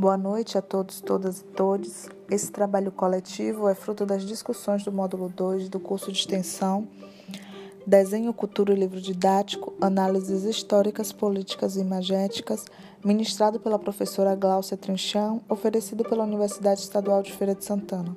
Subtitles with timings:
[0.00, 2.08] Boa noite a todos, todas e todos.
[2.30, 6.88] Esse trabalho coletivo é fruto das discussões do módulo 2 do curso de extensão
[7.86, 12.64] Desenho, Cultura e Livro Didático, Análises Históricas, Políticas e Imagéticas,
[13.04, 18.16] ministrado pela professora Gláucia Trinchão, oferecido pela Universidade Estadual de Feira de Santana.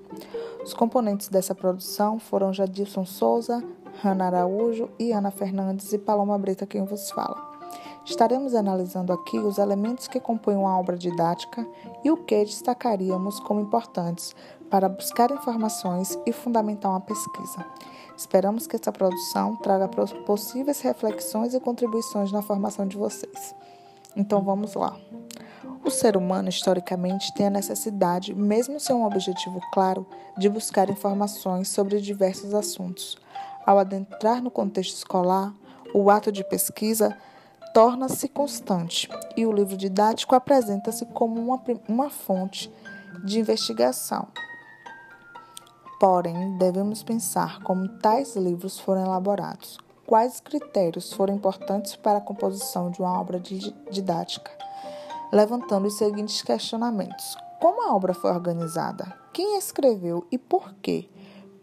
[0.63, 3.61] Os componentes dessa produção foram Jadilson Souza,
[4.01, 7.52] Rana Araújo e Ana Fernandes e Paloma Brita quem vos fala.
[8.05, 11.65] Estaremos analisando aqui os elementos que compõem uma obra didática
[12.03, 14.35] e o que destacaríamos como importantes
[14.69, 17.65] para buscar informações e fundamentar uma pesquisa.
[18.17, 19.87] Esperamos que essa produção traga
[20.25, 23.55] possíveis reflexões e contribuições na formação de vocês.
[24.15, 24.97] Então vamos lá.
[25.85, 30.05] O ser humano, historicamente, tem a necessidade, mesmo sem um objetivo claro,
[30.37, 33.17] de buscar informações sobre diversos assuntos.
[33.65, 35.53] Ao adentrar no contexto escolar,
[35.93, 37.17] o ato de pesquisa
[37.73, 42.71] torna-se constante e o livro didático apresenta-se como uma, uma fonte
[43.25, 44.27] de investigação.
[45.99, 52.91] Porém, devemos pensar como tais livros foram elaborados, quais critérios foram importantes para a composição
[52.91, 53.41] de uma obra
[53.89, 54.51] didática,
[55.31, 59.17] levantando os seguintes questionamentos: como a obra foi organizada?
[59.33, 61.09] Quem escreveu e por quê?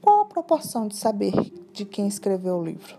[0.02, 1.34] Qual a proporção de saber
[1.72, 2.96] de quem escreveu o livro?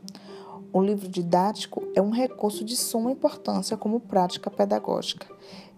[0.73, 5.27] O livro didático é um recurso de suma importância como prática pedagógica.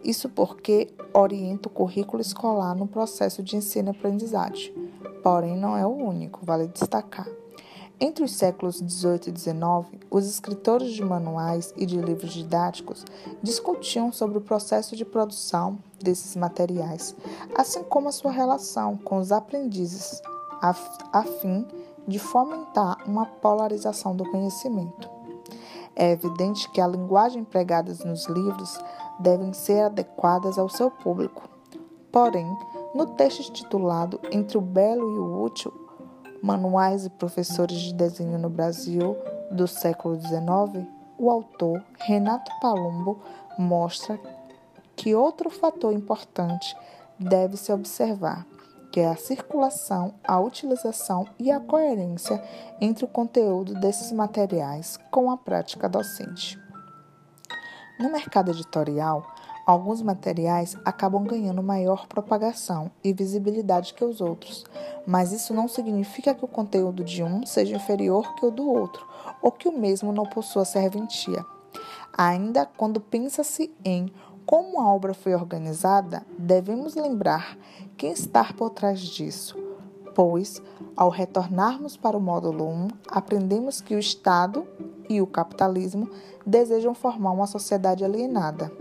[0.03, 4.71] Isso porque orienta o currículo escolar no processo de ensino-aprendizagem.
[5.23, 7.27] Porém, não é o único, vale destacar.
[7.99, 13.05] Entre os séculos XVIII e XIX, os escritores de manuais e de livros didáticos
[13.41, 17.15] discutiam sobre o processo de produção desses materiais,
[17.55, 20.21] assim como a sua relação com os aprendizes,
[20.61, 21.65] a fim
[22.07, 25.09] de fomentar uma polarização do conhecimento.
[25.95, 28.79] É evidente que a linguagem empregada nos livros
[29.19, 31.47] devem ser adequadas ao seu público.
[32.11, 32.47] Porém,
[32.93, 35.71] no texto intitulado Entre o Belo e o Útil,
[36.41, 39.15] Manuais e Professores de Desenho no Brasil
[39.51, 40.87] do século XIX,
[41.17, 43.19] o autor Renato Palumbo
[43.57, 44.19] mostra
[44.95, 46.75] que outro fator importante
[47.19, 48.45] deve se observar
[48.93, 52.39] que é a circulação, a utilização e a coerência
[52.79, 56.61] entre o conteúdo desses materiais com a prática docente.
[57.99, 59.33] No mercado editorial,
[59.65, 64.63] alguns materiais acabam ganhando maior propagação e visibilidade que os outros,
[65.07, 69.07] mas isso não significa que o conteúdo de um seja inferior que o do outro,
[69.41, 71.43] ou que o mesmo não possua serventia.
[72.15, 74.13] Ainda quando pensa-se em
[74.45, 77.57] como a obra foi organizada, devemos lembrar
[77.97, 79.57] quem está por trás disso,
[80.13, 80.61] pois,
[80.95, 84.67] ao retornarmos para o módulo 1, aprendemos que o Estado
[85.09, 86.09] e o capitalismo
[86.45, 88.71] desejam formar uma sociedade alienada.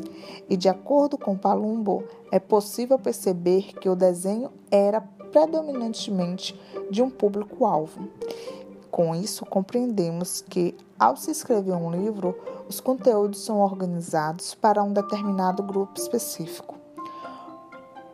[0.49, 6.59] E, de acordo com Palumbo, é possível perceber que o desenho era predominantemente
[6.91, 8.09] de um público-alvo.
[8.92, 12.38] Com isso, compreendemos que, ao se escrever um livro,
[12.69, 16.76] os conteúdos são organizados para um determinado grupo específico.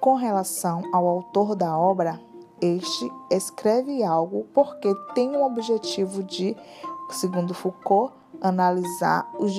[0.00, 2.20] Com relação ao autor da obra,
[2.60, 6.56] este escreve algo porque tem o objetivo de,
[7.10, 9.52] segundo Foucault, analisar os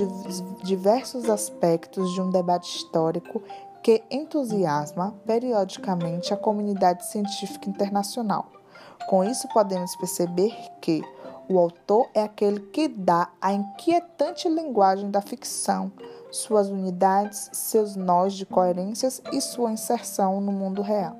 [0.63, 3.43] diversos aspectos de um debate histórico
[3.83, 8.58] que entusiasma periodicamente a comunidade científica internacional.
[9.07, 11.03] Com isso, podemos perceber que
[11.47, 15.91] o autor é aquele que dá a inquietante linguagem da ficção,
[16.31, 21.15] suas unidades, seus nós de coerências e sua inserção no mundo real.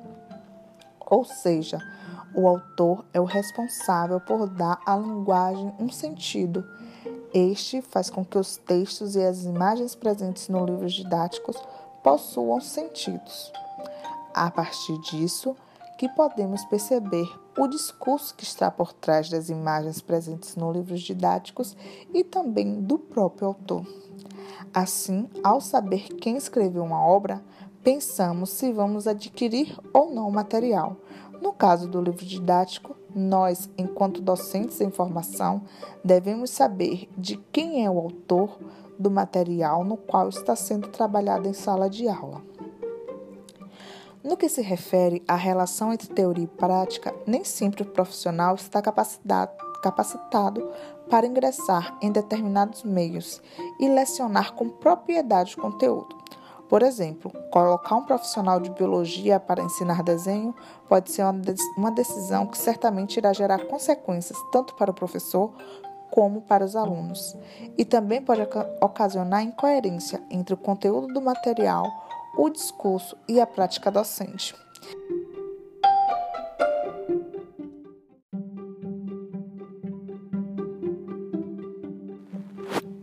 [1.10, 1.80] Ou seja,
[2.36, 6.64] o autor é o responsável por dar à linguagem um sentido.
[7.34, 11.58] Este faz com que os textos e as imagens presentes no livros didáticos
[12.04, 13.52] possuam sentidos.
[14.32, 15.56] A partir disso,
[16.00, 21.76] que podemos perceber o discurso que está por trás das imagens presentes nos livros didáticos
[22.14, 23.86] e também do próprio autor.
[24.74, 27.44] Assim, ao saber quem escreveu uma obra,
[27.84, 30.96] pensamos se vamos adquirir ou não o material.
[31.42, 35.64] No caso do livro didático, nós, enquanto docentes em formação,
[36.02, 38.58] devemos saber de quem é o autor
[38.98, 42.42] do material no qual está sendo trabalhado em sala de aula.
[44.22, 48.82] No que se refere à relação entre teoria e prática, nem sempre o profissional está
[48.82, 50.70] capacitado
[51.10, 53.42] para ingressar em determinados meios
[53.80, 56.18] e lecionar com propriedade o conteúdo.
[56.68, 60.54] Por exemplo, colocar um profissional de biologia para ensinar desenho
[60.90, 61.24] pode ser
[61.78, 65.54] uma decisão que certamente irá gerar consequências tanto para o professor
[66.12, 67.38] como para os alunos,
[67.78, 68.42] e também pode
[68.82, 71.86] ocasionar incoerência entre o conteúdo do material
[72.38, 74.56] o discurso e a prática docente.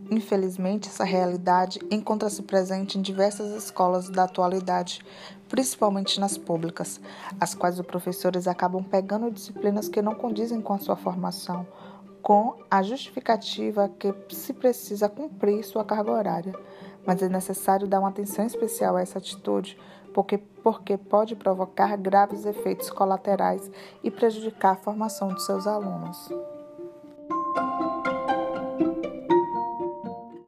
[0.09, 5.01] Infelizmente, essa realidade encontra-se presente em diversas escolas da atualidade,
[5.47, 6.99] principalmente nas públicas,
[7.39, 11.67] as quais os professores acabam pegando disciplinas que não condizem com a sua formação,
[12.21, 16.53] com a justificativa que se precisa cumprir sua carga horária.
[17.07, 19.79] Mas é necessário dar uma atenção especial a essa atitude,
[20.13, 23.71] porque, porque pode provocar graves efeitos colaterais
[24.03, 26.29] e prejudicar a formação de seus alunos.